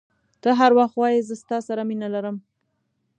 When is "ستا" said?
1.41-1.57